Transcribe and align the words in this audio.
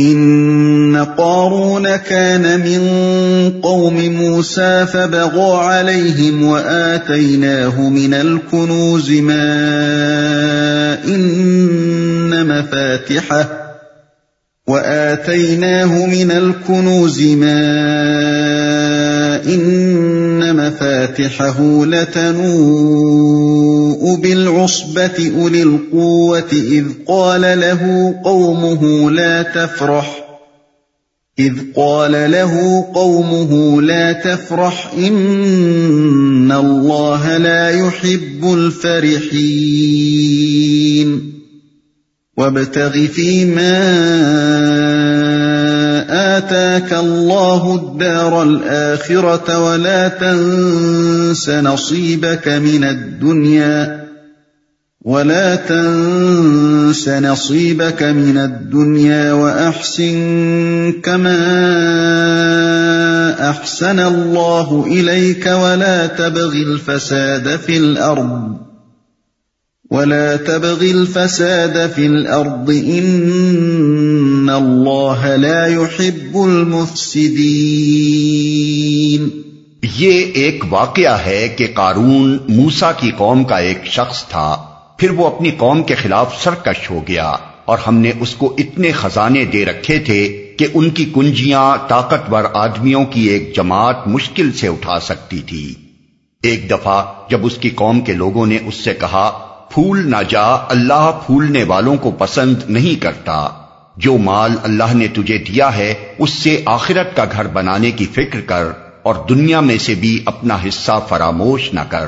ان 0.00 1.06
قارون 1.18 1.96
كان 1.96 2.60
من 2.60 2.80
قوم 3.62 3.96
موسى 3.96 4.86
فبغى 4.86 5.64
عليهم 5.64 6.44
واتيناه 6.44 7.88
من 7.88 8.14
الكنوز 8.14 9.10
ما 9.10 9.44
ان 11.04 12.46
مفاتحه 12.46 13.60
واتيناه 14.66 16.06
من 16.06 16.30
الكنوز 16.30 17.22
ما 17.22 17.60
ان 19.46 19.79
مفاتحه 20.60 21.84
لتنوء 21.86 23.40
بالعصبه 24.16 25.32
اولي 25.40 25.62
القوه 25.62 26.52
اذ 26.52 26.84
قال 27.08 27.40
له 27.40 28.14
قومه 28.24 29.10
لا 29.10 29.42
تفرح 29.42 30.24
اذ 31.38 31.54
قال 31.76 32.12
له 32.12 32.84
قومه 32.94 33.82
لا 33.82 34.12
تفرح 34.12 34.92
ان 34.98 36.52
الله 36.52 37.36
لا 37.36 37.70
يحب 37.70 38.54
الفرحين. 38.54 39.90
وابتغ 42.36 43.06
فيما 43.06 43.80
آتاك 46.10 46.92
الله 46.92 47.74
الدار 47.74 48.42
الآخرة 48.42 49.58
ولا 49.58 50.08
تنس 50.08 51.50
نصيبك 51.50 52.48
من 52.48 52.84
الدنيا 52.84 54.00
ولا 55.02 55.56
تنس 55.56 57.08
نصيبك 57.08 58.02
من 58.02 58.38
الدنيا 58.38 59.32
وأحسن 59.32 60.92
كما 61.02 61.40
أحسن 63.50 64.00
الله 64.00 64.84
إليك 64.86 65.46
ولا 65.46 66.06
تبغ 66.06 66.52
الفساد 66.52 67.56
في 67.56 67.76
الأرض 67.76 68.69
ولا 69.90 70.36
تبغ 70.46 70.80
الفساد 70.80 71.94
في 71.94 72.06
الارض 72.06 72.70
ان 72.70 74.50
الله 74.50 75.36
لا 75.36 75.66
يحب 75.66 76.34
المفسدين 76.34 79.28
یہ 79.96 80.24
ایک 80.34 80.64
واقعہ 80.70 81.18
ہے 81.26 81.54
کہ 81.56 81.66
قارون 81.74 82.38
موسا 82.48 82.92
کی 82.92 83.10
قوم 83.10 83.44
کا 83.44 83.56
ایک 83.56 83.78
شخص 83.84 84.28
تھا۔ 84.28 84.56
پھر 84.98 85.10
وہ 85.10 85.26
اپنی 85.26 85.50
قوم 85.50 85.82
کے 85.82 85.94
خلاف 85.94 86.44
سرکش 86.44 86.90
ہو 86.90 87.00
گیا 87.08 87.36
اور 87.64 87.78
ہم 87.86 87.96
نے 87.96 88.12
اس 88.20 88.34
کو 88.34 88.54
اتنے 88.58 88.92
خزانے 88.92 89.44
دے 89.44 89.64
رکھے 89.64 89.98
تھے 89.98 90.52
کہ 90.56 90.66
ان 90.74 90.90
کی 90.90 91.10
کنجیاں 91.14 91.88
طاقتور 91.88 92.44
آدمیوں 92.54 93.04
کی 93.04 93.22
ایک 93.22 93.56
جماعت 93.56 94.08
مشکل 94.08 94.52
سے 94.52 94.68
اٹھا 94.68 95.00
سکتی 95.00 95.40
تھی۔ 95.46 95.74
ایک 96.42 96.70
دفعہ 96.70 97.04
جب 97.30 97.46
اس 97.46 97.56
کی 97.56 97.70
قوم 97.70 98.00
کے 98.00 98.12
لوگوں 98.12 98.46
نے 98.46 98.58
اس 98.66 98.74
سے 98.74 98.94
کہا 98.94 99.49
پھول 99.74 100.10
نہ 100.10 100.16
جا، 100.28 100.46
اللہ 100.46 101.18
پھولنے 101.26 101.64
والوں 101.64 101.96
کو 101.96 102.10
پسند 102.10 102.56
نہیں 102.68 103.02
کرتا۔ 103.02 103.48
جو 103.96 104.18
مال 104.18 104.50
اللہ 104.62 104.94
نے 104.94 105.06
تجھے 105.08 105.38
دیا 105.38 105.76
ہے، 105.76 105.94
اس 106.18 106.30
سے 106.30 106.62
آخرت 106.66 107.16
کا 107.16 107.24
گھر 107.32 107.46
بنانے 107.46 107.90
کی 107.90 108.06
فکر 108.06 108.40
کر، 108.40 108.64
اور 109.02 109.14
دنیا 109.28 109.60
میں 109.60 109.78
سے 109.78 109.94
بھی 109.94 110.22
اپنا 110.26 110.56
حصہ 110.68 110.92
فراموش 111.08 111.74
نہ 111.74 111.80
کر۔ 111.88 112.06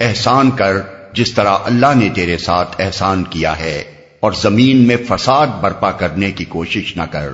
احسان 0.00 0.50
کر، 0.50 0.76
جس 1.12 1.34
طرح 1.34 1.56
اللہ 1.64 1.94
نے 1.94 2.08
تیرے 2.14 2.38
ساتھ 2.38 2.76
احسان 2.78 3.24
کیا 3.24 3.58
ہے، 3.58 3.84
اور 4.20 4.32
زمین 4.32 4.76
میں 4.76 4.96
فساد 5.08 5.46
برپا 5.60 5.90
کرنے 5.90 6.30
کی 6.30 6.44
کوشش 6.44 6.96
نہ 6.96 7.02
کر۔ 7.02 7.28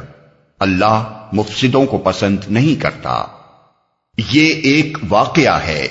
اللہ 0.61 1.27
مفسدوں 1.33 1.87
کو 1.87 1.99
پسند 1.99 2.39
نہیں 2.49 2.81
کرتا۔ 2.81 3.25
یہ 4.33 4.55
ایک 4.55 4.99
واقعہ 5.09 5.59
ہے۔ 5.67 5.89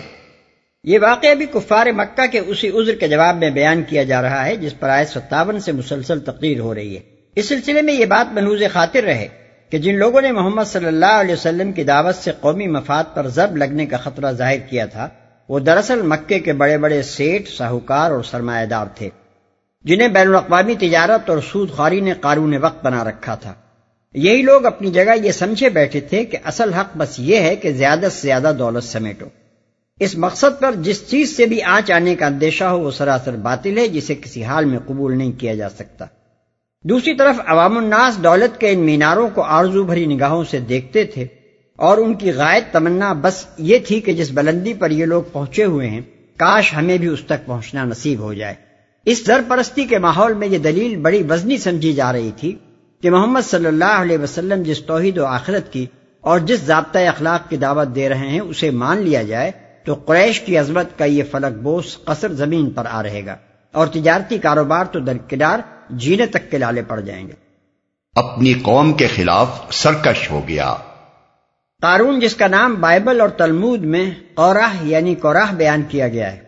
یہ 0.84 1.00
واقعہ 1.02 1.34
بھی 1.34 1.46
کفار 1.46 1.88
مکہ 1.88 2.26
کے 2.32 2.40
اسی 2.40 2.70
عذر 2.70 2.96
کے 2.96 3.08
جواب 3.08 3.38
میں 3.38 3.50
بیان 3.50 3.84
کیا 3.84 4.04
جا 4.04 4.22
رہا 4.22 4.46
ہے 4.46 4.56
جس 4.56 4.80
پر 4.80 4.90
آئے 4.90 5.06
ستاون 5.06 5.60
سے 5.60 5.72
مسلسل 5.72 6.20
تقریر 6.20 6.60
ہو 6.60 6.76
رہی 6.76 6.96
ہے۔ 6.96 7.02
اس 7.36 7.48
سلسلے 7.50 7.82
میں 7.82 7.94
یہ 7.94 8.06
بات 8.06 8.34
محنوز 8.34 8.64
خاطر 8.74 9.04
رہے 9.04 9.28
کہ 9.70 9.78
جن 9.78 9.96
لوگوں 9.96 10.22
نے 10.22 10.32
محمد 10.32 10.64
صلی 10.68 10.86
اللہ 10.86 11.20
علیہ 11.20 11.34
وسلم 11.34 11.72
کی 11.72 11.84
دعوت 11.84 12.16
سے 12.16 12.32
قومی 12.40 12.68
مفاد 12.68 13.04
پر 13.14 13.28
ضرب 13.28 13.58
لگنے 13.58 13.86
کا 13.86 13.98
خطرہ 13.98 14.32
ظاہر 14.32 14.58
کیا 14.58 14.86
تھا، 14.86 15.08
وہ 15.50 15.60
دراصل 15.60 16.02
مکے 16.02 16.40
کے 16.40 16.54
بڑے 16.54 16.78
بڑے 16.78 17.02
سیٹ 17.02 17.50
ساہوکار 17.50 18.12
اور 18.12 18.24
سرمایہ 18.24 18.66
دار 18.66 18.86
تھے، 18.96 19.10
جنہیں 19.86 20.08
بین 20.08 20.28
الاقوامی 20.28 20.76
تجارت 20.76 21.30
اور 21.30 21.38
سود 21.52 21.72
خواری 21.72 22.00
نے 22.00 22.14
قارون 22.14 22.58
وقت 22.62 22.86
بنا 22.86 23.04
رکھا 23.04 23.36
تھا۔ 23.36 23.54
یہی 24.14 24.42
لوگ 24.42 24.66
اپنی 24.66 24.92
جگہ 24.92 25.16
یہ 25.24 25.32
سمجھے 25.32 25.70
بیٹھے 25.70 26.00
تھے 26.00 26.26
کہ 26.26 26.38
اصل 26.44 26.74
حق 26.74 26.98
بس 26.98 27.20
یہ 27.20 27.38
ہے 27.38 27.56
کہ 27.56 27.72
زیادہ 27.72 28.08
سے 28.12 28.22
زیادہ 28.22 28.52
دولت 28.60 28.84
سمیٹو۔ 28.84 29.26
اس 30.00 30.18
مقصد 30.18 30.60
پر 30.60 30.76
جس 30.76 31.10
چیز 31.10 31.38
سے 31.38 31.46
بھی 31.46 31.62
آنچ 31.62 31.92
آنے 31.92 32.16
کا 32.16 32.26
اندیشہ 32.26 32.64
ہو 32.64 32.80
وہ 32.80 32.92
سراسر 32.92 33.36
باطل 33.36 33.78
ہے، 33.78 33.88
جسے 33.88 34.16
کسی 34.16 34.44
حال 34.44 34.66
میں 34.66 34.80
قبول 34.86 35.18
نہیں 35.18 35.32
کیا 35.32 35.54
جا 35.56 35.70
سکتا۔ 35.70 36.06
دوسری 36.84 37.16
طرف 37.16 37.36
عوام 37.46 37.78
الناس 37.78 38.24
دولت 38.24 38.60
کے 38.60 38.70
ان 38.70 38.80
میناروں 38.80 39.30
کو 39.34 39.42
آرزو 39.42 39.84
بھری 39.84 40.06
نگاہوں 40.06 40.44
سے 40.44 40.60
دیکھتے 40.60 41.04
تھے 41.04 41.26
اور 41.76 41.98
ان 41.98 42.14
کی 42.14 42.32
غائب 42.32 42.64
تمنا 42.72 43.14
بس 43.14 43.46
یہ 43.58 43.78
تھی 43.88 44.00
کہ 44.00 44.14
جس 44.14 44.32
بلندی 44.32 44.74
پر 44.74 44.92
یہ 44.92 45.06
لوگ 45.06 45.24
پہنچے 45.32 45.64
ہوئے 45.64 45.90
ہیں، 45.90 46.02
کاش 46.38 46.74
ہمیں 46.74 46.98
بھی 46.98 47.08
اس 47.08 47.24
تک 47.26 47.46
پہنچنا 47.46 47.84
نصیب 47.84 48.20
ہو 48.20 48.34
جائے۔ 48.34 48.54
اس 49.06 49.28
در 49.28 49.42
پرستی 49.48 49.86
کے 49.86 49.98
ماحول 49.98 50.34
میں 50.34 50.48
یہ 50.48 50.58
دلیل 50.58 50.96
بڑی 50.98 51.24
وزنی 51.30 51.58
سمجھی 51.58 51.94
جا 51.94 52.14
رہی 52.14 52.32
تھی 52.38 52.56
کہ 53.02 53.12
محمد 53.12 53.50
صلی 53.50 53.66
اللہ 53.66 54.02
علیہ 54.02 54.18
وسلم 54.18 54.64
جس 54.64 54.84
توحید 54.84 55.18
و 55.18 55.26
آخرت 55.26 55.74
کی 55.74 55.86
اور 56.22 56.40
جس 56.40 56.60
ضابطۂ 56.60 57.08
اخلاق 57.08 57.50
کی 57.50 57.58
دعوت 57.58 57.96
دے 57.96 58.10
رہے 58.10 58.30
ہیں، 58.30 58.40
اسے 58.40 58.70
مان 58.70 58.98
لیا 58.98 59.24
جائے 59.24 59.52
تو 59.84 59.94
قریش 59.94 60.42
کی 60.42 60.58
عظمت 60.58 60.98
کا 60.98 61.06
یہ 61.06 61.24
فلک 61.32 61.62
بوس 61.64 61.98
قصر 62.06 62.34
زمین 62.34 62.70
پر 62.70 62.86
آ 62.92 63.04
رہے 63.04 63.26
گا 63.26 63.36
اور 63.72 63.88
تجارتی 63.88 64.38
کاروبار 64.38 64.86
تو 64.86 65.00
درکنار 65.00 65.60
جینے 65.90 66.26
تک 66.26 66.52
کے 66.52 66.58
لالے 66.58 66.82
پڑ 66.82 67.00
جائیں 67.00 67.28
گے۔ 67.28 67.34
اپنی 68.16 68.54
قوم 68.54 68.94
کے 68.94 69.08
خلاف 69.08 69.48
سرکش 69.72 70.32
ہو 70.32 70.42
گیا۔ 70.48 70.76
قارون 71.82 72.20
جس 72.20 72.36
کا 72.36 72.48
نام 72.48 72.76
بائبل 72.76 73.22
اور 73.22 73.30
تلمود 73.30 73.80
میں 73.80 74.12
قوراہ 74.34 74.86
یعنی 74.86 75.16
کوراہ 75.16 75.54
بیان 75.54 75.82
کیا 75.90 76.08
گیا 76.08 76.32
ہے 76.32 76.40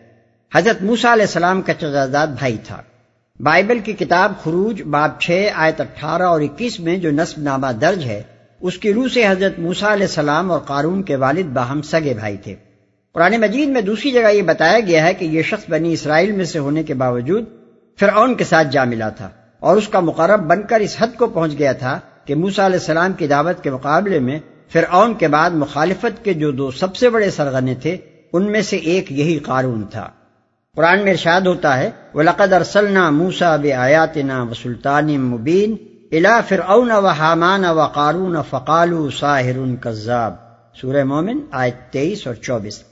حضرت 0.54 0.82
موسا 0.82 1.12
علیہ 1.12 1.22
السلام 1.22 1.62
کا 1.62 1.74
چزاداد 1.74 2.26
بھائی 2.26 2.56
تھا۔ 2.64 2.82
بائبل 3.40 3.78
کی 3.78 3.92
کتاب 3.92 4.32
خروج 4.42 4.82
باب 4.82 5.20
چھ 5.20 5.48
آیت 5.54 5.80
اٹھارہ 5.80 6.22
اور 6.22 6.40
اکیس 6.40 6.80
میں 6.80 6.96
جو 6.96 7.10
نصب 7.10 7.42
نامہ 7.42 7.66
درج 7.66 8.04
ہے 8.04 8.22
اس 8.60 8.78
کی 8.78 8.94
روح 8.94 9.08
سے 9.14 9.26
حضرت 9.26 9.58
موسا 9.58 9.92
علیہ 9.92 10.06
السلام 10.06 10.50
اور 10.50 10.60
قارون 10.60 11.02
کے 11.02 11.16
والد 11.16 11.44
باہم 11.44 11.82
سگے 11.82 12.14
بھائی 12.14 12.36
تھے۔ 12.36 12.54
قرآن 13.16 13.40
مجید 13.40 13.68
میں 13.68 13.80
دوسری 13.80 14.10
جگہ 14.10 14.30
یہ 14.32 14.42
بتایا 14.42 14.80
گیا 14.80 15.06
ہے 15.06 15.14
کہ 15.14 15.24
یہ 15.24 15.42
شخص 15.42 15.70
بنی 15.70 15.92
اسرائیل 15.92 16.32
میں 16.32 16.44
سے 16.44 16.58
ہونے 16.58 16.82
کے 16.82 16.94
باوجود 16.94 17.44
فرعون 18.00 18.34
کے 18.34 18.44
ساتھ 18.44 18.68
جا 18.70 18.84
ملا 18.84 19.08
تھا 19.08 19.28
اور 19.58 19.76
اس 19.76 19.88
کا 19.88 20.00
مقرب 20.00 20.40
بن 20.40 20.62
کر 20.62 20.80
اس 20.80 20.96
حد 20.98 21.16
کو 21.18 21.26
پہنچ 21.26 21.58
گیا 21.58 21.72
تھا 21.72 22.00
کہ 22.24 22.34
موسا 22.34 22.66
علیہ 22.66 22.78
السلام 22.78 23.12
کی 23.12 23.26
دعوت 23.26 23.62
کے 23.62 23.70
مقابلے 23.70 24.18
میں 24.18 24.38
فرعون 24.72 25.14
کے 25.14 25.28
بعد 25.28 25.50
مخالفت 25.50 26.24
کے 26.24 26.34
جو 26.34 26.50
دو 26.50 26.70
سب 26.70 26.96
سے 26.96 27.08
بڑے 27.08 27.30
سرغنے 27.30 27.74
تھے، 27.74 27.96
ان 28.32 28.52
میں 28.52 28.62
سے 28.62 28.76
ایک 28.76 29.12
یہی 29.12 29.38
قارون 29.38 29.82
تھا۔ 29.82 30.08
قرآن 30.74 31.04
میں 31.04 31.12
ارشاد 31.12 31.40
ہوتا 31.40 31.78
ہے 31.78 31.90
وہ 32.14 32.22
لقد 32.22 32.52
ارسلنا 32.52 33.10
موسا 33.10 33.56
بے 33.56 33.72
آیات 33.72 34.16
نا 34.16 34.42
و 34.42 34.54
سلطان 34.54 35.20
مبین 35.20 35.76
الا 36.12 36.40
فرعون 36.40 36.90
و 36.90 37.06
حامان 37.06 37.64
و 37.64 37.86
قارون 37.86 38.36
فقالو 38.50 39.10
ساحر 39.10 39.74
کذاب 39.80 40.34
سورہ 40.80 41.04
مومن 41.04 41.40
آئے 41.50 41.70
تیئیس 41.90 42.26
اور 42.26 42.34
چوبیس۔ 42.34 42.82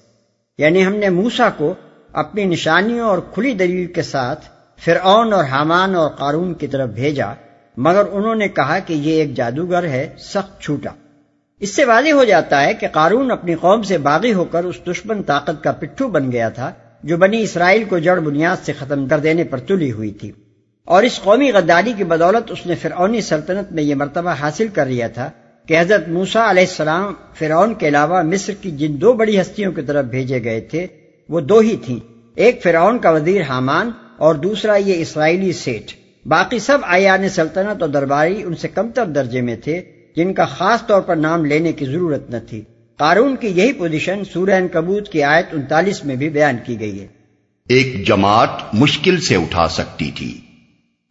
یعنی 0.58 0.86
ہم 0.86 0.94
نے 0.94 1.08
موسا 1.08 1.50
کو 1.56 1.74
اپنی 2.12 2.44
نشانیوں 2.44 3.08
اور 3.08 3.18
کھلی 3.34 3.54
دلیل 3.54 3.86
کے 3.86 4.02
ساتھ 4.02 4.44
فرعون 4.84 5.32
اور 5.32 5.44
حامان 5.44 5.94
اور 5.94 6.10
قارون 6.10 6.54
کی 6.54 6.66
طرف 6.66 6.88
بھیجا، 6.88 7.26
مگر 7.76 8.02
انہوں 8.12 8.34
نے 8.34 8.48
کہا 8.48 8.78
کہ 8.78 8.94
یہ 8.94 9.12
ایک 9.12 9.34
جادوگر 9.34 9.84
ہے، 9.84 10.14
سخت 10.18 10.60
چھوٹا۔ 10.60 10.90
اس 11.60 11.76
سے 11.76 11.84
واضح 11.84 12.12
ہو 12.12 12.24
جاتا 12.24 12.64
ہے 12.64 12.74
کہ 12.74 12.86
قارون 12.92 13.30
اپنی 13.30 13.54
قوم 13.54 13.82
سے 13.82 13.98
باغی 13.98 14.32
ہو 14.32 14.44
کر 14.44 14.64
اس 14.64 14.78
دشمن 14.86 15.22
طاقت 15.22 15.64
کا 15.64 15.72
پٹھو 15.72 16.08
بن 16.08 16.32
گیا 16.32 16.48
تھا، 16.48 16.72
جو 17.02 17.16
بنی 17.16 17.42
اسرائیل 17.42 17.84
کو 17.84 17.98
جڑ 17.98 18.20
بنیاد 18.20 18.56
سے 18.66 18.72
ختم 18.72 19.08
کر 19.08 19.18
دینے 19.18 19.44
پر 19.44 19.58
تلی 19.58 19.92
ہوئی 19.92 20.10
تھی۔ 20.10 20.32
اور 20.84 21.02
اس 21.02 21.20
قومی 21.22 21.50
غداری 21.50 21.92
کی 21.96 22.04
بدولت 22.04 22.50
اس 22.50 22.66
نے 22.66 22.74
فرعونی 22.74 23.20
سلطنت 23.20 23.72
میں 23.72 23.82
یہ 23.82 23.94
مرتبہ 23.94 24.30
حاصل 24.30 24.68
کر 24.68 24.86
لیا 24.86 25.08
تھا۔ 25.08 25.30
کہ 25.68 25.80
حضرت 25.80 26.08
موسا 26.08 26.50
علیہ 26.50 26.62
السلام 26.62 27.14
فرعون 27.34 27.74
کے 27.74 27.88
علاوہ 27.88 28.22
مصر 28.22 28.52
کی 28.60 28.70
جن 28.70 29.00
دو 29.00 29.12
بڑی 29.12 29.40
ہستیوں 29.40 29.72
کی 29.72 29.82
طرف 29.82 30.04
بھیجے 30.04 30.44
گئے 30.44 30.60
تھے 30.60 30.86
وہ 31.28 31.40
دو 31.40 31.58
ہی 31.58 31.76
تھیں۔ 31.84 32.00
ایک 32.34 32.62
فرعون 32.62 32.98
کا 32.98 33.10
وزیر 33.10 33.42
حامان 33.42 33.90
اور 34.16 34.34
دوسرا 34.34 34.76
یہ 34.76 35.02
اسرائیلی 35.02 35.52
سیٹ 35.52 35.92
باقی 36.26 36.58
سب 36.58 36.78
آیان 36.82 37.28
سلطنت 37.28 37.82
اور 37.82 37.90
درباری 37.90 38.42
ان 38.42 38.54
سے 38.54 38.68
کمتر 38.68 39.06
درجے 39.06 39.40
میں 39.40 39.56
تھے 39.56 39.82
جن 40.16 40.34
کا 40.34 40.44
خاص 40.44 40.86
طور 40.86 41.00
پر 41.00 41.16
نام 41.16 41.44
لینے 41.44 41.72
کی 41.72 41.84
ضرورت 41.84 42.30
نہ 42.30 42.36
تھی۔ 42.48 42.62
قارون 42.96 43.36
کی 43.36 43.46
یہی 43.46 43.72
پوزیشن 43.72 44.22
سورہ 44.32 44.60
کبوت 44.72 45.08
کی 45.08 45.22
آیت 45.22 45.46
انتالیس 45.52 46.04
میں 46.04 46.16
بھی 46.16 46.28
بیان 46.28 46.56
کی 46.66 46.80
گئی 46.80 47.00
ہے۔ 47.00 47.06
ایک 47.68 48.06
جماعت 48.06 48.48
مشکل 48.72 49.20
سے 49.20 49.36
اٹھا 49.36 49.68
سکتی 49.68 50.10
تھی۔ 50.10 50.40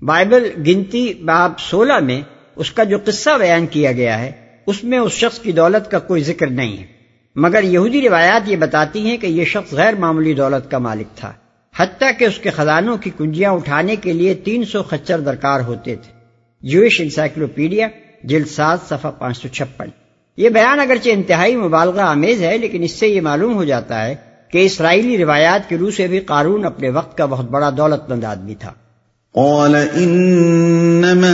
بائبل 0.02 0.50
گنتی 0.68 1.14
باب 1.14 1.60
سولہ 1.60 2.00
میں 2.00 2.22
اس 2.56 2.72
کا 2.72 2.84
جو 2.84 2.98
قصہ 3.06 3.30
بیان 3.40 3.66
کیا 3.66 3.92
گیا 3.92 4.22
ہے 4.22 4.32
اس 4.68 4.84
میں 4.84 4.98
اس 4.98 5.12
شخص 5.12 5.40
کی 5.40 5.52
دولت 5.52 5.92
کا 5.92 6.00
کوئی 6.00 6.24
ذکر 6.24 6.48
نہیں 6.48 6.78
ہے۔ 6.78 6.86
مگر 7.36 7.64
یہودی 7.64 8.02
روایات 8.02 8.50
یہ 8.50 8.56
بتاتی 8.56 9.00
ہیں 9.00 9.18
کہ 9.18 9.28
یہ 9.28 9.46
شخص 9.46 9.74
غیر 9.74 9.94
معمولی 9.96 10.34
دولت 10.34 10.72
کا 10.72 10.78
مالک 10.78 11.18
تھا۔ 11.18 11.34
حتیٰ 11.76 12.12
کہ 12.20 12.26
اس 12.26 12.40
کے 12.40 12.50
خزانوں 12.50 12.98
کی 12.98 13.10
کنجیاں 13.18 13.52
اٹھانے 13.52 13.96
کے 13.96 14.14
لیے 14.14 14.34
تین 14.34 14.66
سو 14.66 14.84
خچر 14.84 15.20
درکار 15.20 15.60
ہوتے 15.60 15.96
تھے۔ 15.96 16.12
جوش 16.62 17.02
انسائکلوپیڈیا، 17.02 17.88
جلد 18.24 18.48
سات، 18.48 18.80
صفحہ 18.90 19.12
پانچ 19.20 19.42
سو 19.42 19.48
چھپن۔ 19.48 19.88
یہ 20.38 20.50
بیان 20.50 20.80
اگرچہ 20.80 21.10
انتہائی 21.10 21.56
مبالغہ 21.56 22.02
آمیز 22.02 22.44
ہے، 22.44 22.58
لیکن 22.58 22.84
اس 22.84 22.92
سے 22.92 23.08
یہ 23.08 23.22
معلوم 23.22 23.56
ہو 23.56 23.64
جاتا 23.64 24.06
ہے 24.06 24.16
کہ 24.52 24.66
اسرائیلی 24.66 25.18
روایات 25.18 25.70
کی 25.70 25.78
روح 25.78 25.92
سے 25.92 26.08
بھی 26.08 26.20
قارون 26.20 26.66
اپنے 26.66 26.90
وقت 26.90 27.18
کا 27.18 27.26
بہت 27.26 27.50
بڑا 27.50 27.70
دولت 27.78 28.10
مند 28.10 28.24
آدمی 28.24 28.56
تھا۔ 28.56 28.74
قال 29.34 29.76
انما 29.76 31.34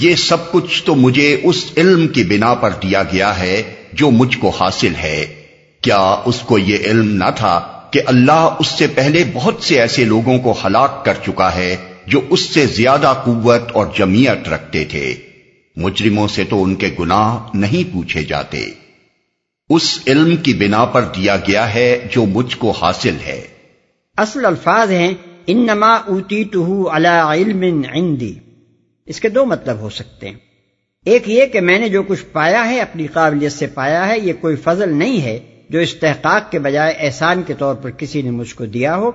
یہ 0.00 0.14
سب 0.14 0.52
کچھ 0.52 0.84
تو 0.84 0.94
مجھے 0.94 1.40
اس 1.42 1.64
علم 1.76 2.08
کی 2.08 2.24
بنا 2.24 2.54
پر 2.54 2.70
دیا 2.70 3.02
گیا 3.02 3.38
ہے 3.38 3.62
جو 3.92 4.10
مجھ 4.10 4.38
کو 4.38 4.48
حاصل 4.48 4.94
ہے۔ 5.02 5.26
کیا 5.80 6.22
اس 6.24 6.40
کو 6.40 6.58
یہ 6.58 6.78
علم 6.84 7.16
نہ 7.16 7.30
تھا 7.36 7.80
کہ 7.90 8.00
اللہ 8.06 8.56
اس 8.58 8.66
سے 8.66 8.86
پہلے 8.86 9.24
بہت 9.32 9.62
سے 9.62 9.80
ایسے 9.80 10.04
لوگوں 10.04 10.38
کو 10.38 10.54
ہلاک 10.64 11.04
کر 11.04 11.14
چکا 11.26 11.54
ہے 11.54 11.76
جو 12.06 12.20
اس 12.30 12.40
سے 12.40 12.66
زیادہ 12.66 13.14
قوت 13.24 13.62
اور 13.72 13.86
جمعیت 13.98 14.48
رکھتے 14.48 14.84
تھے؟ 14.84 15.14
مجرموں 15.76 16.28
سے 16.28 16.44
تو 16.44 16.62
ان 16.62 16.74
کے 16.74 16.90
گناہ 17.00 17.38
نہیں 17.54 17.94
پوچھے 17.94 18.22
جاتے۔ 18.22 18.70
اس 19.70 19.98
علم 20.06 20.36
کی 20.36 20.54
بنا 20.54 20.84
پر 20.84 21.02
دیا 21.02 21.36
گیا 21.36 21.74
ہے 21.74 22.08
جو 22.12 22.26
مجھ 22.26 22.56
کو 22.56 22.70
حاصل 22.70 23.14
ہے۔ 23.26 23.46
اصل 24.16 24.44
الفاظ 24.44 24.90
ہیں، 24.90 25.14
انما 25.46 25.92
اوتی 25.94 26.44
علم 27.34 27.82
عندی۔ 27.92 28.34
اس 29.08 29.20
کے 29.20 29.28
دو 29.28 29.44
مطلب 29.44 29.78
ہو 29.78 29.90
سکتے 29.90 30.28
ہیں۔ 30.28 30.36
ایک 31.04 31.22
یہ 31.26 31.46
کہ 31.46 31.60
میں 31.60 31.78
نے 31.78 31.88
جو 31.88 32.02
کچھ 32.02 32.24
پایا 32.32 32.68
ہے، 32.68 32.80
اپنی 32.80 33.06
قابلیت 33.06 33.52
سے 33.52 33.66
پایا 33.66 34.08
ہے، 34.08 34.18
یہ 34.18 34.32
کوئی 34.40 34.56
فضل 34.56 34.96
نہیں 34.96 35.22
ہے 35.22 35.38
جو 35.70 35.78
استحقاق 35.78 36.50
کے 36.50 36.58
بجائے 36.58 36.94
احسان 36.98 37.42
کے 37.42 37.54
طور 37.58 37.74
پر 37.74 37.90
کسی 37.90 38.22
نے 38.22 38.30
مجھ 38.30 38.54
کو 38.54 38.66
دیا 38.66 38.96
ہو۔ 38.96 39.10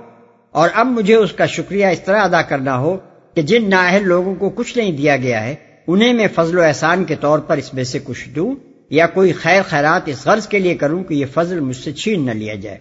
اور 0.50 0.68
اب 0.74 0.86
مجھے 0.86 1.14
اس 1.14 1.32
کا 1.32 1.46
شکریہ 1.46 1.86
اس 1.86 2.00
طرح 2.00 2.20
ادا 2.20 2.42
کرنا 2.42 2.78
ہو 2.78 2.96
کہ 3.34 3.42
جن 3.42 3.70
نااہل 3.70 4.06
لوگوں 4.06 4.34
کو 4.34 4.50
کچھ 4.50 4.78
نہیں 4.78 4.92
دیا 4.92 5.16
گیا 5.16 5.44
ہے، 5.44 5.54
انہیں 5.86 6.12
میں 6.12 6.26
فضل 6.34 6.58
و 6.58 6.62
احسان 6.62 7.04
کے 7.04 7.14
طور 7.20 7.38
پر 7.38 7.56
اس 7.56 7.74
میں 7.74 7.84
سے 7.84 7.98
کچھ 8.04 8.28
دوں 8.28 8.54
یا 8.90 9.06
کوئی 9.06 9.32
خیر 9.32 9.62
خیرات 9.62 10.02
اس 10.06 10.26
غرض 10.26 10.48
کے 10.48 10.58
لیے 10.58 10.74
کروں 10.74 11.04
کہ 11.04 11.14
یہ 11.14 11.26
فضل 11.34 11.60
مجھ 11.60 11.76
سے 11.76 11.92
چھین 11.92 12.26
نہ 12.26 12.30
لیا 12.30 12.54
جائے۔ 12.54 12.78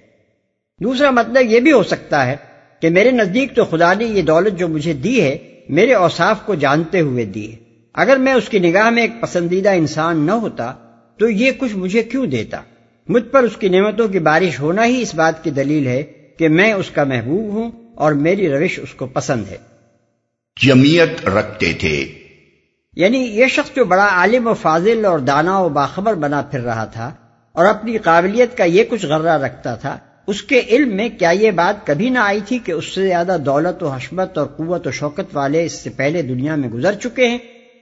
دوسرا 0.83 1.09
مطلب 1.09 1.51
یہ 1.51 1.59
بھی 1.59 1.71
ہو 1.71 1.83
سکتا 1.83 2.25
ہے 2.25 2.35
کہ 2.79 2.89
میرے 2.89 3.11
نزدیک 3.11 3.55
تو 3.55 3.65
خدا 3.65 3.93
نے 3.93 4.05
یہ 4.05 4.21
دولت 4.21 4.59
جو 4.59 4.67
مجھے 4.67 4.93
دی 4.93 5.21
ہے 5.21 5.37
میرے 5.69 5.93
اوصاف 5.93 6.45
کو 6.45 6.55
جانتے 6.55 6.99
ہوئے 6.99 7.25
دی 7.25 7.51
ہے 7.51 7.55
اگر 7.93 8.17
میں 8.17 8.33
اس 8.33 8.49
کی 8.49 8.59
نگاہ 8.59 8.89
میں 8.89 9.01
ایک 9.01 9.11
پسندیدہ 9.21 9.69
انسان 9.69 10.25
نہ 10.25 10.31
ہوتا 10.31 10.73
تو 11.17 11.29
یہ 11.29 11.51
کچھ 11.57 11.75
مجھے 11.75 12.03
کیوں 12.03 12.25
دیتا؟ 12.25 12.61
مجھ 13.07 13.23
پر 13.23 13.43
اس 13.43 13.57
کی 13.57 13.69
نعمتوں 13.69 14.07
کی 14.07 14.19
بارش 14.19 14.59
ہونا 14.59 14.85
ہی 14.85 15.01
اس 15.01 15.15
بات 15.15 15.43
کی 15.43 15.49
دلیل 15.49 15.87
ہے 15.87 16.03
کہ 16.37 16.49
میں 16.49 16.73
اس 16.73 16.89
کا 16.89 17.03
محبوب 17.03 17.53
ہوں 17.53 17.71
اور 17.95 18.11
میری 18.11 18.49
روش 18.49 18.79
اس 18.79 18.93
کو 18.93 19.05
پسند 19.05 19.43
ہے۔ 19.49 19.57
جمیت 20.61 21.25
رکھتے 21.25 21.73
تھے۔ 21.73 22.05
یعنی 22.95 23.17
یہ 23.17 23.45
شخص 23.47 23.75
جو 23.75 23.85
بڑا 23.85 24.07
عالم 24.07 24.47
و 24.47 24.53
فاضل 24.53 25.05
اور 25.05 25.19
دانا 25.19 25.59
و 25.59 25.69
باخبر 25.69 26.13
بنا 26.13 26.41
پھر 26.41 26.59
رہا 26.59 26.85
تھا 26.85 27.13
اور 27.51 27.65
اپنی 27.65 27.97
قابلیت 27.97 28.57
کا 28.57 28.63
یہ 28.63 28.83
کچھ 28.89 29.05
غرہ 29.05 29.43
رکھتا 29.43 29.75
تھا 29.75 29.97
اس 30.27 30.43
کے 30.43 30.61
علم 30.69 30.95
میں 30.95 31.09
کیا 31.19 31.29
یہ 31.29 31.51
بات 31.51 31.87
کبھی 31.87 32.09
نہ 32.09 32.19
آئی 32.19 32.39
تھی 32.45 32.57
کہ 32.57 32.71
اس 32.71 32.95
سے 32.95 33.07
زیادہ 33.07 33.37
دولت 33.45 33.83
و 33.83 33.87
حشمت 33.87 34.37
اور 34.37 34.47
قوت 34.47 34.87
و 34.87 34.91
شوکت 34.91 35.25
والے 35.33 35.65
اس 35.65 35.71
سے 35.71 35.89
پہلے 35.89 36.21
دنیا 36.21 36.55
میں 36.55 36.69
گزر 36.69 36.93
چکے 36.93 37.27
ہیں 37.27 37.37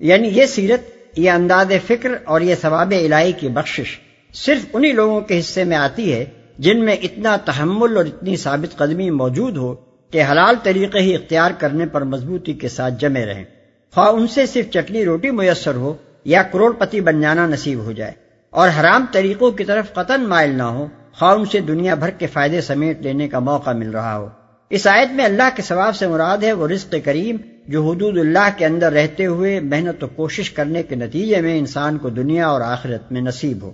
یعنی 0.00 0.28
یہ 0.28 0.46
سیرت، 0.46 0.80
یہ 1.18 1.30
انداز 1.30 1.72
فکر 1.86 2.10
اور 2.24 2.40
یہ 2.40 2.54
ثواب 2.62 2.94
الہی 3.04 3.32
کی 3.32 3.48
بخشش 3.48 3.98
صرف 4.34 4.66
انہی 4.72 4.92
لوگوں 4.92 5.20
کے 5.20 5.38
حصے 5.38 5.64
میں 5.64 5.76
آتی 5.76 6.12
ہے 6.12 6.24
جن 6.58 6.84
میں 6.84 6.96
اتنا 7.02 7.36
تحمل 7.36 7.96
اور 7.96 8.04
اتنی 8.04 8.36
ثابت 8.36 8.76
قدمی 8.76 9.10
موجود 9.10 9.56
ہو 9.56 9.74
کہ 10.10 10.22
حلال 10.22 10.54
طریقے 10.62 10.98
ہی 10.98 11.14
اختیار 11.14 11.50
کرنے 11.58 11.86
پر 11.86 12.04
مضبوطی 12.04 12.52
کے 12.52 12.68
ساتھ 12.68 12.94
جمے 12.98 13.26
رہیں۔ 13.26 13.44
خواہ 13.94 14.08
ان 14.08 14.26
سے 14.26 14.46
صرف 14.46 14.70
چٹنی 14.70 15.04
روٹی 15.04 15.30
میسر 15.30 15.74
ہو 15.74 15.94
یا 16.24 16.42
کروڑ 16.42 16.72
پتی 16.72 17.00
بن 17.00 17.20
جانا 17.20 17.46
نصیب 17.46 17.78
ہو 17.78 17.92
جائے 17.92 18.12
اور 18.50 18.68
حرام 18.80 19.06
طریقوں 19.12 19.50
کی 19.50 19.64
طرف 19.64 19.92
قطن 19.92 20.20
مائل 20.20 20.54
نہ 20.54 20.62
ہو 20.62 20.86
خواہ 21.18 21.34
ان 21.34 21.44
سے 21.44 21.60
دنیا 21.60 21.94
بھر 21.94 22.10
کے 22.10 22.26
فائدے 22.26 22.60
سمیٹ 22.60 23.00
لینے 23.00 23.28
کا 23.28 23.38
موقع 23.38 23.70
مل 23.70 23.90
رہا 23.90 24.16
ہو۔ 24.16 24.28
اس 24.70 24.86
آیت 24.86 25.12
میں 25.12 25.24
اللہ 25.24 25.48
کے 25.56 25.62
ثواب 25.62 25.96
سے 25.96 26.06
مراد 26.06 26.38
ہے 26.38 26.52
وہ 26.52 26.68
رزق 26.68 26.94
کریم 27.04 27.36
جو 27.68 27.90
حدود 27.90 28.18
اللہ 28.18 28.48
کے 28.56 28.66
اندر 28.66 28.92
رہتے 28.92 29.26
ہوئے 29.26 29.60
محنت 29.60 30.04
و 30.04 30.06
کوشش 30.06 30.50
کرنے 30.50 30.82
کے 30.82 30.94
نتیجے 30.94 31.40
میں 31.40 31.58
انسان 31.58 31.98
کو 31.98 32.08
دنیا 32.08 32.48
اور 32.48 32.60
آخرت 32.60 33.12
میں 33.12 33.20
نصیب 33.20 33.62
ہو۔ 33.62 33.72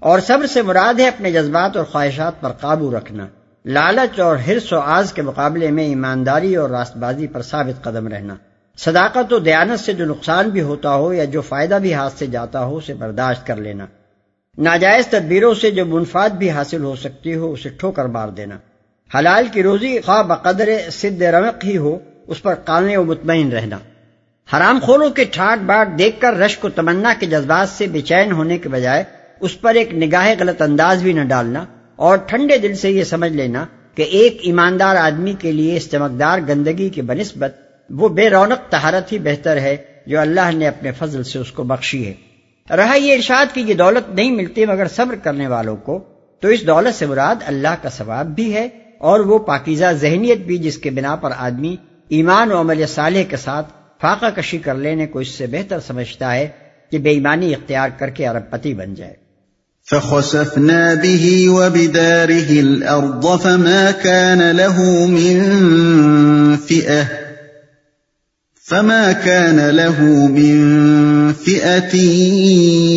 اور 0.00 0.18
صبر 0.18 0.46
سے 0.46 0.62
مراد 0.62 1.00
ہے 1.00 1.08
اپنے 1.08 1.32
جذبات 1.32 1.76
اور 1.76 1.84
خواہشات 1.84 2.40
پر 2.40 2.50
قابو 2.50 2.98
رکھنا۔ 2.98 3.26
لالچ 3.66 4.20
اور 4.20 4.36
ہرس 4.36 4.72
و 4.72 4.78
آز 4.78 5.12
کے 5.12 5.22
مقابلے 5.22 5.70
میں 5.70 5.84
ایمانداری 5.84 6.56
اور 6.56 6.70
راست 6.70 6.96
بازی 6.96 7.26
پر 7.26 7.42
ثابت 7.42 7.84
قدم 7.84 8.08
رہنا۔ 8.08 8.34
صداقت 8.76 9.32
و 9.32 9.38
دیانت 9.38 9.80
سے 9.80 9.92
جو 9.92 10.04
نقصان 10.04 10.48
بھی 10.48 10.60
ہوتا 10.60 10.94
ہو 10.94 11.12
یا 11.12 11.24
جو 11.24 11.40
فائدہ 11.40 11.74
بھی 11.74 11.94
ہاتھ 11.94 12.18
سے 12.18 12.26
جاتا 12.26 12.64
ہو 12.64 12.76
اسے 12.76 12.94
برداشت 12.94 13.46
کر 13.46 13.56
لینا۔ 13.56 13.86
ناجائز 14.58 15.06
تدبیروں 15.06 15.54
سے 15.54 15.70
جو 15.70 15.86
منفاد 15.86 16.30
بھی 16.30 16.50
حاصل 16.50 16.84
ہو 16.84 16.96
سکتی 16.96 17.34
ہو، 17.34 17.52
اسے 17.52 17.68
ٹھوکر 17.68 18.04
مار 18.04 18.28
دینا۔ 18.28 18.58
حلال 19.18 19.46
کی 19.52 19.62
روزی 19.62 20.00
خواہ 20.00 20.22
بقدر 20.22 20.68
سد 20.92 21.22
رمق 21.22 21.64
ہی 21.64 21.76
ہو، 21.76 21.98
اس 22.26 22.42
پر 22.42 22.54
کالنے 22.54 22.96
و 22.96 23.04
مطمئن 23.04 23.52
رہنا۔ 23.52 23.78
حرام 24.56 24.78
خوروں 24.82 25.10
کے 25.10 25.24
ٹھاٹ 25.24 25.58
باٹ 25.58 25.98
دیکھ 25.98 26.20
کر 26.20 26.34
رشک 26.34 26.64
و 26.64 26.68
تمنا 26.68 27.14
کے 27.20 27.26
جذبات 27.26 27.68
سے 27.68 27.86
بے 27.86 28.00
چین 28.00 28.32
ہونے 28.32 28.58
کے 28.58 28.68
بجائے 28.68 29.04
اس 29.40 29.60
پر 29.60 29.74
ایک 29.74 29.94
نگاہ 29.94 30.34
غلط 30.38 30.62
انداز 30.62 31.02
بھی 31.02 31.12
نہ 31.12 31.24
ڈالنا 31.24 31.64
اور 31.96 32.18
ٹھنڈے 32.18 32.56
دل 32.58 32.74
سے 32.74 32.90
یہ 32.90 33.04
سمجھ 33.04 33.32
لینا 33.32 33.66
کہ 33.94 34.02
ایک 34.02 34.38
ایماندار 34.42 34.96
آدمی 34.96 35.34
کے 35.38 35.52
لیے 35.52 35.76
اس 35.76 35.90
چمکدار 35.90 36.38
گندگی 36.48 36.88
کی 36.88 37.02
بنسبت 37.02 37.56
وہ 37.90 38.08
بے 38.08 38.30
رونق 38.30 38.70
تہارت 38.70 39.12
ہی 39.12 39.18
بہتر 39.18 39.56
ہے 39.56 39.76
جو 40.06 40.20
اللہ 40.20 40.50
نے 40.54 40.68
اپنے 40.68 40.92
فضل 40.92 41.22
سے 41.22 41.38
اس 41.38 41.52
کو 41.52 41.62
بخشی 41.62 42.06
ہے۔ 42.06 42.33
رہا 42.70 42.94
یہ 42.94 43.14
ارشاد 43.14 43.46
کی 43.54 43.60
یہ 43.60 43.74
دولت 43.74 44.14
نہیں 44.14 44.30
ملتی 44.30 44.66
مگر 44.66 44.86
صبر 44.96 45.14
کرنے 45.14 45.46
والوں 45.46 45.76
کو، 45.76 46.04
تو 46.40 46.48
اس 46.48 46.66
دولت 46.66 46.94
سے 46.94 47.06
مراد 47.06 47.34
اللہ 47.46 47.74
کا 47.82 47.88
ثواب 47.88 48.26
بھی 48.26 48.54
ہے 48.54 48.68
اور 48.98 49.20
وہ 49.20 49.38
پاکیزہ 49.38 49.84
ذہنیت 49.92 50.38
بھی 50.38 50.58
جس 50.58 50.78
کے 50.78 50.90
بنا 50.90 51.16
پر 51.16 51.30
آدمی 51.36 51.76
ایمان 52.08 52.52
و 52.52 52.60
عمل 52.60 52.86
صالح 52.86 53.22
کے 53.28 53.36
ساتھ 53.36 53.72
فاقہ 54.00 54.26
کشی 54.36 54.58
کر 54.58 54.74
لینے 54.74 55.06
کو 55.06 55.18
اس 55.18 55.28
سے 55.28 55.46
بہتر 55.46 55.80
سمجھتا 55.86 56.34
ہے 56.34 56.48
کہ 56.90 56.98
بے 56.98 57.10
ایمانی 57.10 57.54
اختیار 57.54 57.88
کر 57.98 58.10
کے 58.10 58.28
ارب 58.28 58.50
پتی 58.50 58.74
بن 58.74 58.94
جائے۔ 58.94 59.14
فخسفنا 59.90 60.94
به 60.94 61.44
وبداره 61.46 62.58
الأرض 62.58 63.42
فما 63.42 63.90
كان 64.02 64.38
له 64.38 65.06
من 65.06 65.42
فئة۔ 66.56 67.23
فما 68.70 69.12
كان 69.12 69.70
له 69.70 70.28
من 70.28 71.32
فئة 71.32 71.96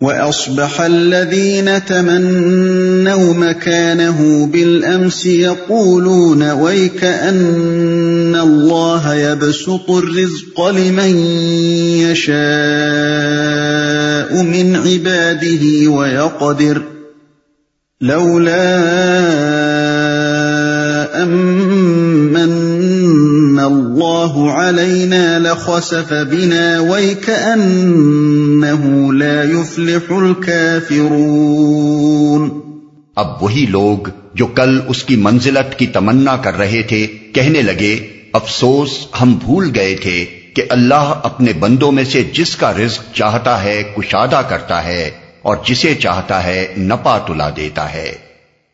وَأَصْبَحَ 0.00 0.80
الَّذِينَ 0.80 1.84
تَمَنَّوْا 1.84 3.34
مَكَانَهُ 3.34 4.46
بِالْأَمْسِ 4.46 5.26
يَقُولُونَ 5.26 6.50
وَيْكَ 6.50 7.04
أَنَّ 7.04 8.36
اللَّهَ 8.36 9.14
يَبْسُطُ 9.14 9.90
الرِّزْقَ 9.90 10.66
لِمَنْ 10.68 11.16
يَشَاءُ 12.10 12.34
مِنْ 14.42 14.76
عِبَادِهِ 14.76 15.88
وَيَقْدِرُ 15.88 16.82
لَوْلَا 18.00 18.74
أَمَّنَّ 21.22 22.13
اللَّهُ 24.24 24.64
عَلَيْنَا 24.64 25.38
لَخَسَفَ 25.38 26.14
بِنَا 26.30 26.80
وَيْكَأَنَّهُ 26.80 29.12
لَا 29.12 29.42
يُفْلِحُ 29.42 30.22
الْكَافِرُونَ۔ 30.22 32.48
اب 33.16 33.42
وہی 33.42 33.66
لوگ 33.68 34.08
جو 34.34 34.46
کل 34.46 34.80
اس 34.88 35.04
کی 35.04 35.16
منزلت 35.16 35.78
کی 35.78 35.86
تمنا 35.86 36.36
کر 36.36 36.58
رہے 36.58 36.82
تھے، 36.82 37.06
کہنے 37.06 37.62
لگے، 37.62 38.08
افسوس، 38.32 39.06
ہم 39.20 39.34
بھول 39.34 39.70
گئے 39.74 39.96
تھے 39.96 40.26
کہ 40.54 40.62
اللہ 40.68 41.14
اپنے 41.22 41.52
بندوں 41.52 41.92
میں 41.92 42.04
سے 42.04 42.22
جس 42.22 42.56
کا 42.56 42.72
رزق 42.72 43.14
چاہتا 43.14 43.62
ہے، 43.62 43.82
کشادہ 43.96 44.42
کرتا 44.48 44.84
ہے، 44.84 45.10
اور 45.42 45.56
جسے 45.66 45.94
چاہتا 45.94 46.44
ہے، 46.44 46.74
نپا 46.78 47.18
تلا 47.18 47.50
دیتا 47.56 47.92
ہے۔ 47.92 48.14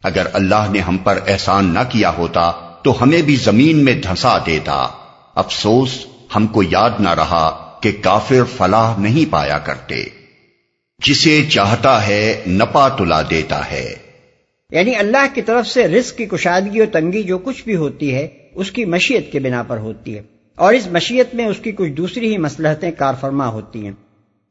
اگر 0.04 0.26
اللہ 0.33 0.71
نے 0.71 0.78
ہم 0.78 0.97
پر 0.97 1.19
احسان 1.26 1.75
نہ 1.75 1.78
کیا 1.88 2.12
ہوتا، 2.19 2.52
تو 2.83 3.02
ہمیں 3.02 3.23
بھی 3.23 3.37
زمین 3.37 3.85
میں 3.85 3.95
دھسا 3.95 4.38
دیتا۔ 4.47 4.88
افسوس، 5.34 6.06
ہم 6.37 6.46
کو 6.46 6.62
یاد 6.62 6.90
نہ 7.00 7.14
رہا 7.14 7.78
کہ 7.82 7.92
کافر 8.02 8.44
فلاح 8.56 8.94
نہیں 8.99 9.32
پایا 9.32 9.58
کرتے۔ 9.58 10.04
جسے 11.06 11.44
چاہتا 11.50 12.06
ہے 12.06 12.42
نپا 12.46 12.88
تلا 12.88 13.22
دیتا 13.22 13.70
ہے۔ 13.70 13.94
یعنی 14.70 14.94
اللہ 14.94 15.34
کی 15.34 15.42
طرف 15.42 15.66
سے 15.66 15.88
رزق 15.88 16.16
کی 16.16 16.26
کشادگی 16.26 16.80
و 16.80 16.84
تنگی 16.92 17.22
جو 17.22 17.38
کچھ 17.38 17.64
بھی 17.64 17.76
ہوتی 17.76 18.14
ہے، 18.14 18.28
اس 18.54 18.70
کی 18.70 18.84
مشیت 18.84 19.32
کے 19.32 19.40
بنا 19.40 19.62
پر 19.62 19.76
ہوتی 19.76 20.16
ہے۔ 20.16 20.22
اور 20.56 20.75
اس 20.75 20.87
مشیت 20.87 21.34
میں 21.34 21.46
اس 21.46 21.58
کی 21.58 21.72
کچھ 21.72 21.90
دوسری 21.90 22.32
ہی 22.32 22.38
مسلحتیں 22.38 22.90
کار 22.90 23.14
فرما 23.20 23.46
ہوتی 23.46 23.84
ہیں۔ 23.84 23.92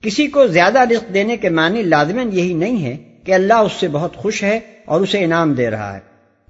کسی 0.01 0.27
کو 0.27 0.48
زیادہ 0.48 0.79
رزق 0.79 1.13
دینے 1.13 1.38
کے 1.38 1.50
معنی 1.50 1.83
لازمن 1.83 2.29
یہی 2.33 2.53
نہیں 2.53 2.86
ہے 2.86 2.98
کہ 3.25 3.31
اللہ 3.31 3.53
اس 3.53 3.71
سے 3.79 3.88
بہت 3.88 4.15
خوش 4.15 4.43
ہے 4.43 4.59
اور 4.86 5.01
اسے 5.01 5.24
انعام 5.24 5.53
دے 5.53 5.69
رہا 5.69 5.98
ہے۔ 5.98 6.00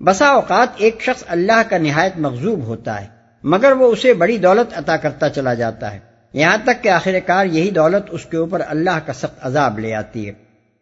بسا 0.03 0.27
اوقات 0.27 0.67
ایک 0.77 1.01
شخص 1.01 1.24
اللہ 1.27 1.62
کا 1.69 1.77
نہایت 1.77 2.13
مغزوب 2.17 2.63
ہوتا 2.63 3.01
ہے۔ 3.01 3.18
مگر 3.43 3.72
وہ 3.72 3.91
اسے 3.91 4.13
بڑی 4.13 4.38
دولت 4.38 4.74
عطا 4.77 4.98
کرتا 4.98 5.29
چلا 5.29 5.53
جاتا 5.53 5.93
ہے۔ 5.93 6.00
یہاں 6.34 6.58
تک 6.63 6.84
کہ 6.84 6.89
آخر 6.89 7.15
کار 7.25 7.46
یہی 7.46 7.69
دولت 7.69 8.03
اس 8.10 8.25
کے 8.25 8.38
اوپر 8.38 8.62
اللہ 8.67 9.00
کا 9.05 9.13
سخت 9.13 9.36
عذاب 9.41 9.79
لے 9.79 9.93
آتی 9.93 10.27
ہے۔ 10.27 10.31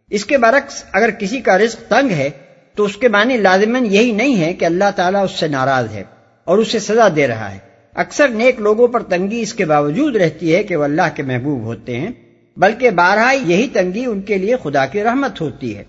اس 0.10 0.26
کے 0.26 0.38
برعکس 0.38 0.84
اگر 0.92 1.10
کسی 1.10 1.42
کا 1.42 1.58
رزق 1.58 1.90
تنگ 1.90 2.10
ہے، 2.10 2.30
تو 2.76 2.84
اس 2.84 2.98
کے 2.98 3.08
معنی 3.08 3.38
لازمن 3.38 3.86
یہی 3.86 4.12
نہیں 4.12 4.42
ہے 4.42 4.54
کہ 4.54 4.66
اللہ 4.66 4.92
تعالیٰ 4.96 5.24
اس 5.24 5.32
سے 5.32 5.48
ناراض 5.48 5.88
ہے 5.94 6.04
اور 6.44 6.58
اسے 6.58 6.80
سزا 6.80 7.08
دے 7.16 7.28
رہا 7.28 7.54
ہے۔ 7.54 7.58
اکثر 7.96 8.28
نیک 8.28 8.60
لوگوں 8.60 8.88
پر 8.88 9.04
تنگی 9.04 9.42
اس 9.42 9.54
کے 9.54 9.66
باوجود 9.66 10.16
رہتی 10.16 10.56
ہے 10.56 10.64
کہ 10.64 10.76
وہ 10.76 10.84
اللہ 10.84 11.16
کے 11.16 11.24
محبوب 11.24 11.62
ہوتے 11.62 12.00
ہیں، 12.00 12.12
بلکہ 12.58 12.90
بارہ 12.90 13.36
یہی 13.36 13.68
تنگی 13.68 14.06
ان 14.06 14.22
کے 14.22 14.38
لیے 14.38 14.56
خدا 14.64 14.86
کی 14.86 15.04
رحمت 15.04 15.42
ہوتی 15.42 15.78
ہے۔ 15.78 15.84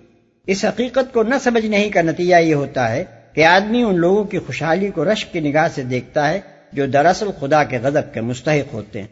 اس 0.47 0.65
حقیقت 0.65 1.13
کو 1.13 1.23
نہ 1.23 1.35
سمجھنے 1.45 1.91
کا 1.91 2.03
نتیجہ 2.03 2.37
یہ 2.37 2.55
ہوتا 2.55 2.91
ہے 2.91 3.05
کہ 3.35 3.45
آدمی 3.45 3.83
ان 3.83 3.99
لوگوں 3.99 4.25
کی 4.25 4.39
خوشحالی 4.39 4.91
کو 4.91 5.13
رشک 5.13 5.33
کی 5.33 5.41
نگاہ 5.41 5.69
سے 5.75 5.83
دیکھتا 5.83 6.31
ہے 6.31 6.41
جو 6.73 6.87
دراصل 6.87 7.31
خدا 7.41 7.65
کے 7.65 7.79
غضب 7.79 8.15
کے 8.15 8.21
مستحق 8.21 8.75
ہوتے 8.75 9.01
ہیں۔ 9.01 9.09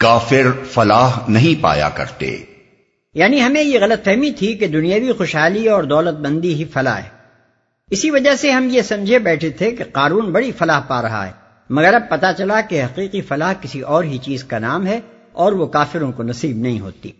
کافر 0.00 0.64
فلاح 0.70 1.18
نہیں 1.28 1.62
پایا 1.62 1.88
کرتے۔ 1.88 2.44
یعنی 3.14 3.42
ہمیں 3.42 3.62
یہ 3.62 3.78
غلط 3.80 4.04
فہمی 4.04 4.30
تھی 4.30 4.54
کہ 4.54 4.66
دنیاوی 4.66 5.12
خوشحالی 5.12 5.68
اور 5.68 5.82
دولت 5.82 6.20
مندی 6.20 6.54
ہی 6.54 6.64
فلاح 6.64 6.96
ہے۔ 6.96 7.08
اسی 7.90 8.10
وجہ 8.10 8.34
سے 8.34 8.50
ہم 8.50 8.68
یہ 8.72 8.82
سمجھے 8.82 9.18
بیٹھے 9.18 9.50
تھے 9.50 9.70
کہ 9.70 9.84
قارون 9.92 10.32
بڑی 10.32 10.52
فلاح 10.52 10.80
پا 10.80 11.02
رہا 11.02 11.26
ہے 11.26 11.32
مگر 11.70 11.94
اب 11.94 12.02
پتا 12.08 12.32
چلا 12.32 12.60
کہ 12.60 12.84
حقیقی 12.84 13.20
فلاح 13.20 13.52
کسی 13.60 13.80
اور 13.80 14.04
ہی 14.04 14.18
چیز 14.18 14.44
کا 14.44 14.58
نام 14.58 14.86
ہے 14.86 15.00
اور 15.32 15.52
وہ 15.52 15.66
کافروں 15.66 16.12
کو 16.12 16.22
نصیب 16.22 16.56
نہیں 16.56 16.80
ہوتی۔ 16.80 17.12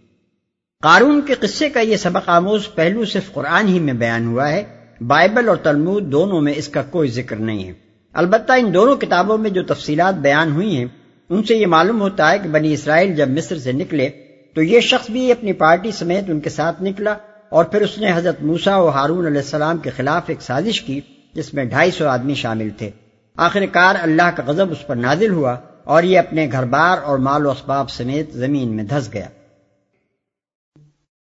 قارون 0.83 1.21
کے 1.27 1.35
قصے 1.35 1.69
کا 1.69 1.81
یہ 1.81 1.97
سبق 1.97 2.29
آموز 2.29 2.69
پہلو 2.75 3.05
صرف 3.05 3.33
قرآن 3.33 3.69
ہی 3.69 3.81
میں 3.81 3.93
بیان 3.93 4.27
ہوا 4.27 4.53
ہے 4.53 4.65
بائبل 5.01 5.49
اور 5.49 5.57
تلمود 5.57 6.13
دونوں 6.13 6.41
میں 6.41 6.53
اس 6.57 6.69
کا 6.69 6.83
کوئی 6.83 7.11
ذکر 7.11 7.37
نہیں 7.37 7.69
ہے۔ 7.69 7.88
البتہ 8.13 8.53
ان 8.53 8.75
دونوں 8.75 8.97
کتابوں 8.97 9.39
میں 9.39 9.51
جو 9.51 9.63
تفصیلات 9.63 10.15
بیان 10.15 10.53
ہوئی 10.53 10.77
ہیں، 10.77 10.85
ان 11.31 11.43
سے 11.43 11.55
یہ 11.55 11.67
معلوم 11.67 12.01
ہوتا 12.01 12.31
ہے 12.31 12.39
کہ 12.39 12.49
بنی 12.49 12.73
اسرائیل 12.73 13.15
جب 13.15 13.29
مصر 13.29 13.59
سے 13.59 13.73
نکلے، 13.73 14.09
تو 14.55 14.63
یہ 14.63 14.81
شخص 14.81 15.11
بھی 15.11 15.33
اپنی 15.33 15.53
پارٹی 15.53 15.91
سمیت 15.91 16.25
ان 16.29 16.41
کے 16.41 16.51
ساتھ 16.51 16.83
نکلا 16.83 17.15
اور 17.49 17.65
پھر 17.65 17.81
اس 17.81 17.99
نے 17.99 18.13
حضرت 18.15 18.43
موسا 18.43 18.77
و 18.77 18.89
ہارون 18.89 19.27
علیہ 19.27 19.41
السلام 19.41 19.79
کے 19.79 19.91
خلاف 19.91 20.23
ایک 20.27 20.43
سازش 20.43 20.81
کی، 20.81 21.01
جس 21.35 21.55
میں 21.55 21.65
ڈھائی 21.65 21.91
سو 21.91 22.09
آدمی 22.09 22.35
شامل 22.35 22.71
تھے۔ 22.79 22.91
آخر 23.37 23.67
کار 23.73 23.95
اللہ 24.03 24.31
کا 24.37 24.43
غضب 24.47 24.71
اس 24.71 24.87
پر 24.87 24.97
نازل 24.97 25.31
ہوا 25.31 25.57
اور 25.85 26.03
یہ 26.03 26.19
اپنے 26.19 26.49
گھر 26.53 26.65
بار 26.65 26.99
اور 26.99 27.19
مال 27.19 27.47
و 27.47 27.51
اسباب 27.51 27.91
سمیت 27.91 28.33
زمین 28.33 28.77
میں 28.77 28.85
دھس 28.85 29.13
گیا۔ 29.13 29.29